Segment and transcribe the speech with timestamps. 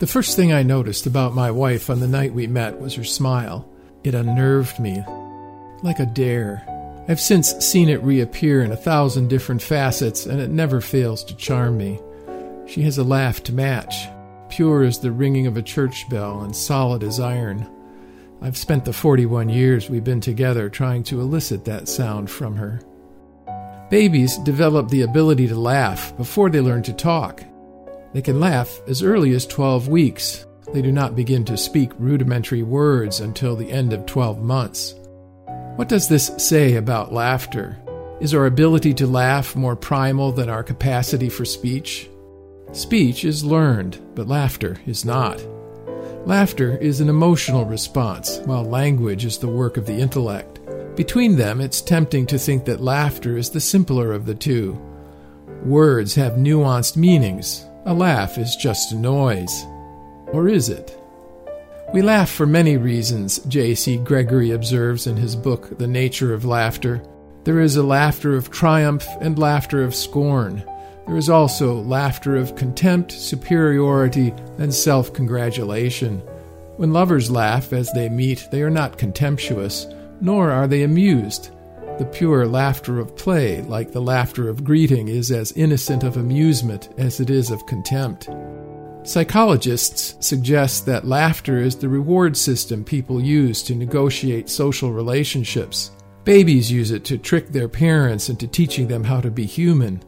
[0.00, 3.04] The first thing I noticed about my wife on the night we met was her
[3.04, 3.70] smile.
[4.02, 5.04] It unnerved me,
[5.82, 6.64] like a dare.
[7.06, 11.36] I've since seen it reappear in a thousand different facets, and it never fails to
[11.36, 12.00] charm me.
[12.66, 14.08] She has a laugh to match,
[14.48, 17.68] pure as the ringing of a church bell and solid as iron.
[18.40, 22.80] I've spent the 41 years we've been together trying to elicit that sound from her.
[23.90, 27.44] Babies develop the ability to laugh before they learn to talk.
[28.12, 30.46] They can laugh as early as 12 weeks.
[30.72, 34.94] They do not begin to speak rudimentary words until the end of 12 months.
[35.76, 37.76] What does this say about laughter?
[38.20, 42.10] Is our ability to laugh more primal than our capacity for speech?
[42.72, 45.42] Speech is learned, but laughter is not.
[46.26, 50.60] Laughter is an emotional response, while language is the work of the intellect.
[50.96, 54.78] Between them, it's tempting to think that laughter is the simpler of the two.
[55.64, 59.64] Words have nuanced meanings, a laugh is just a noise.
[60.28, 60.96] Or is it?
[61.92, 63.96] We laugh for many reasons, J.C.
[63.98, 67.02] Gregory observes in his book, The Nature of Laughter.
[67.44, 70.62] There is a laughter of triumph and laughter of scorn.
[71.06, 76.18] There is also laughter of contempt, superiority, and self congratulation.
[76.76, 79.86] When lovers laugh as they meet, they are not contemptuous,
[80.20, 81.50] nor are they amused.
[82.00, 86.88] The pure laughter of play, like the laughter of greeting, is as innocent of amusement
[86.96, 88.30] as it is of contempt.
[89.02, 95.90] Psychologists suggest that laughter is the reward system people use to negotiate social relationships.
[96.24, 100.02] Babies use it to trick their parents into teaching them how to be human.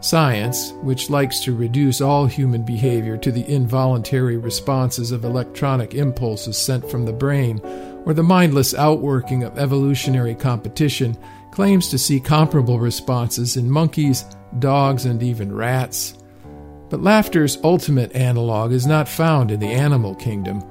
[0.00, 6.56] Science, which likes to reduce all human behavior to the involuntary responses of electronic impulses
[6.56, 7.60] sent from the brain,
[8.06, 11.18] or the mindless outworking of evolutionary competition,
[11.50, 14.24] claims to see comparable responses in monkeys,
[14.60, 16.14] dogs, and even rats.
[16.88, 20.62] But laughter's ultimate analog is not found in the animal kingdom,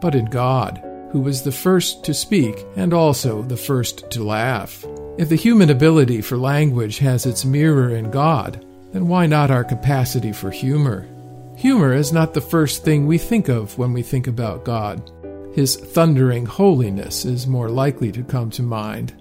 [0.00, 0.80] but in God,
[1.10, 4.84] who was the first to speak and also the first to laugh.
[5.18, 9.64] If the human ability for language has its mirror in God, then why not our
[9.64, 11.08] capacity for humor?
[11.56, 15.10] Humor is not the first thing we think of when we think about God.
[15.56, 19.14] His thundering holiness is more likely to come to mind.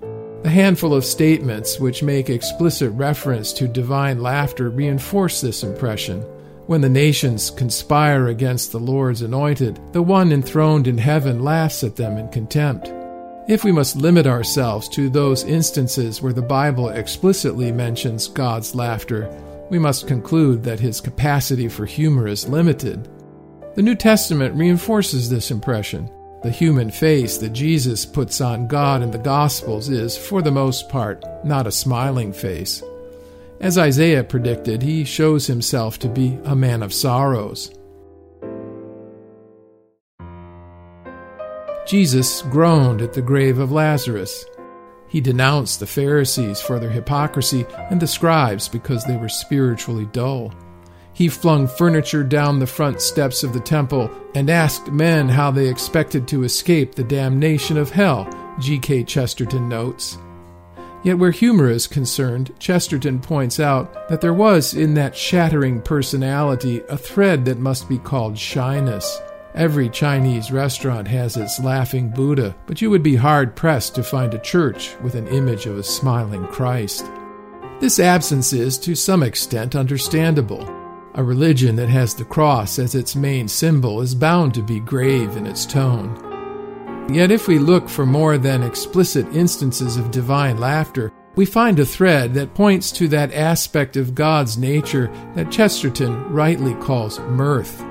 [0.43, 6.23] A handful of statements which make explicit reference to divine laughter reinforce this impression.
[6.67, 11.95] When the nations conspire against the Lord's anointed, the one enthroned in heaven laughs at
[11.95, 12.91] them in contempt.
[13.47, 19.29] If we must limit ourselves to those instances where the Bible explicitly mentions God's laughter,
[19.69, 23.07] we must conclude that his capacity for humor is limited.
[23.75, 26.09] The New Testament reinforces this impression.
[26.45, 30.89] The human face that Jesus puts on God in the Gospels is, for the most
[30.89, 32.83] part, not a smiling face.
[33.59, 37.73] As Isaiah predicted, he shows himself to be a man of sorrows.
[41.87, 44.45] Jesus groaned at the grave of Lazarus.
[45.07, 50.53] He denounced the Pharisees for their hypocrisy and the scribes because they were spiritually dull.
[51.15, 55.69] He flung furniture down the front steps of the temple and asked men how they
[55.69, 59.05] expected to escape the damnation of hell, G.K.
[59.05, 60.17] Chesterton notes.
[61.05, 66.81] Yet, where humor is concerned, Chesterton points out that there was in that shattering personality
[66.89, 69.21] a thread that must be called shyness.
[69.53, 74.33] Every Chinese restaurant has its laughing Buddha, but you would be hard pressed to find
[74.33, 77.05] a church with an image of a smiling Christ.
[77.79, 80.84] This absence is, to some extent, understandable.
[81.17, 85.37] A religion that has the cross as its main symbol is bound to be grave
[85.37, 86.13] in its tone.
[87.09, 91.85] Yet, if we look for more than explicit instances of divine laughter, we find a
[91.85, 97.81] thread that points to that aspect of God's nature that Chesterton rightly calls mirth.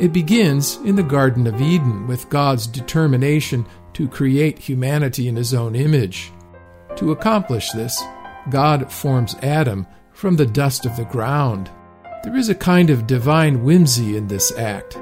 [0.00, 5.54] It begins in the Garden of Eden with God's determination to create humanity in his
[5.54, 6.32] own image.
[6.96, 8.02] To accomplish this,
[8.48, 11.70] God forms Adam from the dust of the ground.
[12.22, 14.98] There is a kind of divine whimsy in this act.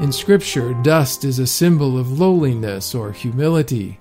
[0.00, 4.00] In Scripture, dust is a symbol of lowliness or humility.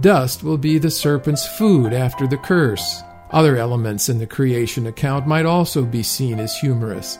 [0.00, 3.02] Dust will be the serpent's food after the curse.
[3.32, 7.18] Other elements in the creation account might also be seen as humorous.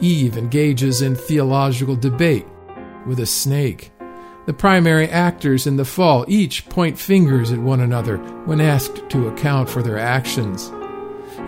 [0.00, 2.46] Eve engages in theological debate
[3.04, 3.92] with a snake.
[4.46, 8.16] The primary actors in the fall each point fingers at one another
[8.46, 10.72] when asked to account for their actions.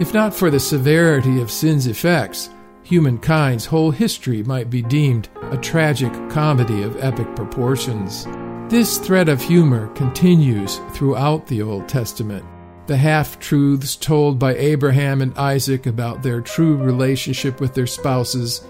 [0.00, 2.50] If not for the severity of sin's effects,
[2.88, 8.26] humankind's whole history might be deemed a tragic comedy of epic proportions.
[8.70, 12.46] This thread of humor continues throughout the Old Testament.
[12.86, 18.66] The half truths told by Abraham and Isaac about their true relationship with their spouses,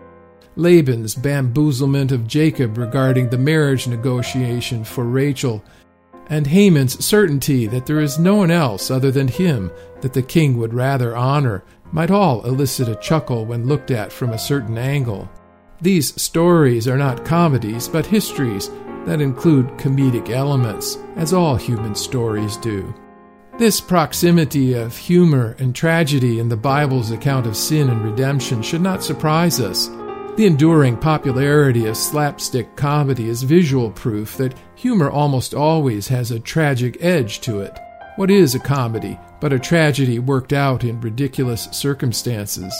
[0.56, 5.62] Laban's bamboozlement of Jacob regarding the marriage negotiation for Rachel,
[6.30, 9.70] and Haman's certainty that there is no one else other than him
[10.00, 14.30] that the king would rather honor might all elicit a chuckle when looked at from
[14.30, 15.30] a certain angle.
[15.80, 18.70] These stories are not comedies, but histories
[19.06, 22.94] that include comedic elements, as all human stories do.
[23.58, 28.82] This proximity of humor and tragedy in the Bible's account of sin and redemption should
[28.82, 29.88] not surprise us.
[30.38, 36.38] The enduring popularity of slapstick comedy is visual proof that humor almost always has a
[36.38, 37.76] tragic edge to it.
[38.14, 42.72] What is a comedy but a tragedy worked out in ridiculous circumstances?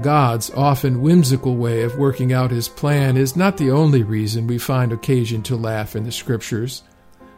[0.00, 4.58] God's often whimsical way of working out his plan is not the only reason we
[4.58, 6.84] find occasion to laugh in the Scriptures.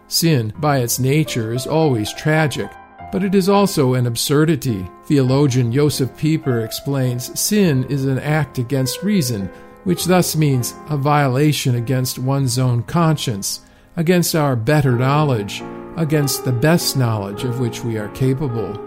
[0.07, 2.71] Sin, by its nature, is always tragic,
[3.13, 4.89] but it is also an absurdity.
[5.05, 9.49] Theologian Josef Pieper explains sin is an act against reason,
[9.85, 13.61] which thus means a violation against one's own conscience,
[13.97, 15.63] against our better knowledge,
[15.97, 18.81] against the best knowledge of which we are capable.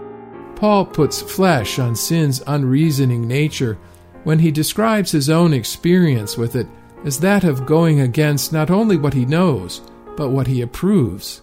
[0.56, 3.78] Paul puts flesh on sin's unreasoning nature
[4.24, 6.66] when he describes his own experience with it
[7.04, 9.82] as that of going against not only what he knows,
[10.16, 11.42] but what he approves.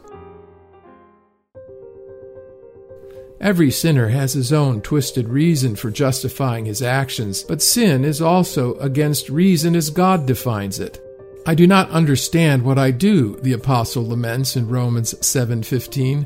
[3.42, 8.76] Every sinner has his own twisted reason for justifying his actions, but sin is also
[8.76, 11.00] against reason as God defines it.
[11.46, 16.26] I do not understand what I do, the apostle laments in Romans 7:15.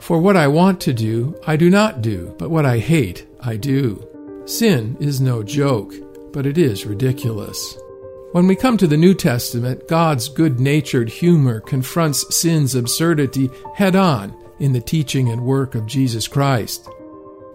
[0.00, 3.56] For what I want to do, I do not do, but what I hate, I
[3.56, 4.04] do.
[4.44, 5.94] Sin is no joke,
[6.32, 7.76] but it is ridiculous.
[8.32, 13.96] When we come to the New Testament, God's good natured humor confronts sin's absurdity head
[13.96, 16.88] on in the teaching and work of Jesus Christ.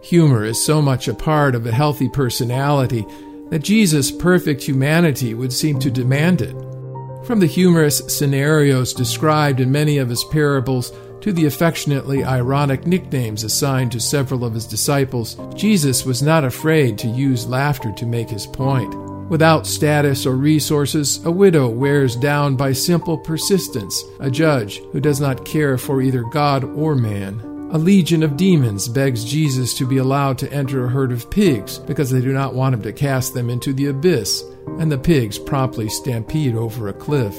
[0.02, 3.06] Humor is so much a part of a healthy personality
[3.50, 6.56] that Jesus' perfect humanity would seem to demand it.
[7.26, 10.92] From the humorous scenarios described in many of his parables
[11.22, 17.00] to the affectionately ironic nicknames assigned to several of his disciples, Jesus was not afraid
[17.00, 19.05] to use laughter to make his point.
[19.30, 25.20] Without status or resources, a widow wears down by simple persistence a judge who does
[25.20, 27.42] not care for either God or man.
[27.72, 31.80] A legion of demons begs Jesus to be allowed to enter a herd of pigs
[31.80, 34.44] because they do not want him to cast them into the abyss,
[34.80, 37.36] and the pigs promptly stampede over a cliff.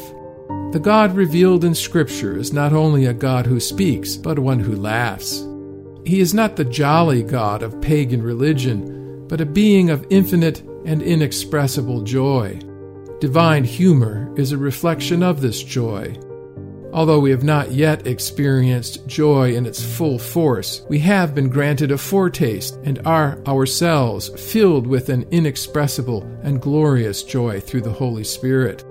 [0.73, 4.75] The God revealed in Scripture is not only a God who speaks, but one who
[4.75, 5.47] laughs.
[6.05, 11.03] He is not the jolly God of pagan religion, but a being of infinite and
[11.03, 12.59] inexpressible joy.
[13.21, 16.17] Divine humor is a reflection of this joy.
[16.93, 21.91] Although we have not yet experienced joy in its full force, we have been granted
[21.91, 28.25] a foretaste and are ourselves filled with an inexpressible and glorious joy through the Holy
[28.25, 28.83] Spirit.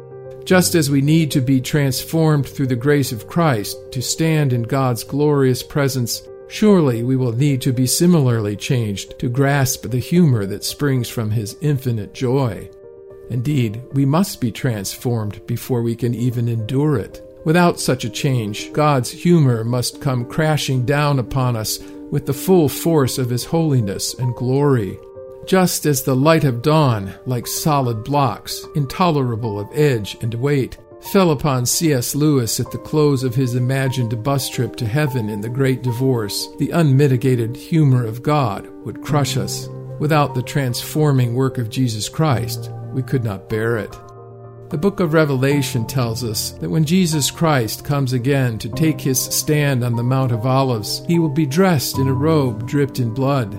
[0.46, 4.62] Just as we need to be transformed through the grace of Christ to stand in
[4.62, 10.46] God's glorious presence Surely we will need to be similarly changed to grasp the humor
[10.46, 12.70] that springs from His infinite joy.
[13.30, 17.22] Indeed, we must be transformed before we can even endure it.
[17.44, 21.80] Without such a change, God's humor must come crashing down upon us
[22.12, 25.00] with the full force of His holiness and glory.
[25.46, 30.78] Just as the light of dawn, like solid blocks, intolerable of edge and weight,
[31.12, 32.16] fell upon C.S.
[32.16, 36.48] Lewis at the close of his imagined bus trip to heaven in The Great Divorce,
[36.58, 39.68] the unmitigated humor of God would crush us.
[40.00, 43.92] Without the transforming work of Jesus Christ, we could not bear it.
[44.70, 49.20] The book of Revelation tells us that when Jesus Christ comes again to take his
[49.20, 53.14] stand on the Mount of Olives, he will be dressed in a robe dripped in
[53.14, 53.52] blood.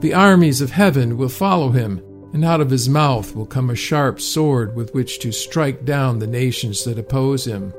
[0.00, 2.00] The armies of heaven will follow him,
[2.32, 6.18] and out of his mouth will come a sharp sword with which to strike down
[6.18, 7.72] the nations that oppose him.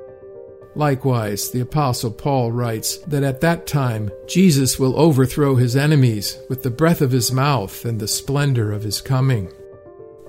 [0.76, 6.64] Likewise, the Apostle Paul writes that at that time Jesus will overthrow his enemies with
[6.64, 9.52] the breath of his mouth and the splendor of his coming.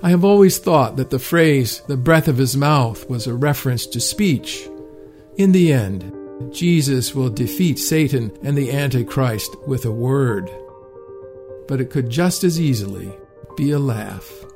[0.02, 3.86] I have always thought that the phrase, the breath of his mouth, was a reference
[3.88, 4.66] to speech.
[5.36, 6.12] In the end,
[6.52, 10.50] Jesus will defeat Satan and the Antichrist with a word.
[11.68, 13.12] But it could just as easily
[13.60, 14.49] be a laugh.